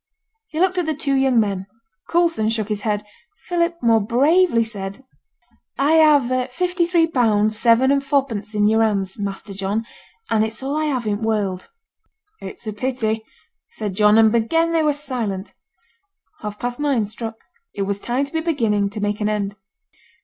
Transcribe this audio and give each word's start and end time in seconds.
He 0.47 0.59
looked 0.59 0.79
at 0.79 0.87
the 0.87 0.95
two 0.95 1.13
young 1.13 1.39
men. 1.39 1.67
Coulson 2.09 2.49
shook 2.49 2.69
his 2.69 2.81
head. 2.81 3.03
Philip 3.45 3.75
more 3.83 3.99
bravely 4.01 4.63
said, 4.63 5.03
'I 5.77 5.91
have 5.91 6.51
fifty 6.51 6.87
three 6.87 7.05
pounds 7.05 7.59
seven 7.59 7.91
and 7.91 8.03
fourpence 8.03 8.55
in 8.55 8.67
yo'r 8.67 8.81
hands, 8.81 9.19
Master 9.19 9.53
John, 9.53 9.85
and 10.31 10.43
it's 10.43 10.63
all 10.63 10.75
I 10.75 10.85
have 10.85 11.05
i' 11.05 11.11
the 11.11 11.17
world.' 11.17 11.69
'It's 12.41 12.65
a 12.65 12.73
pity,' 12.73 13.23
said 13.73 13.93
John, 13.93 14.17
and 14.17 14.33
again 14.33 14.71
they 14.71 14.81
were 14.81 14.91
silent. 14.91 15.53
Half 16.39 16.57
past 16.57 16.79
nine 16.79 17.05
struck. 17.05 17.35
It 17.75 17.83
was 17.83 17.99
time 17.99 18.25
to 18.25 18.33
be 18.33 18.41
beginning 18.41 18.89
to 18.89 19.01
make 19.01 19.21
an 19.21 19.29
end. 19.29 19.55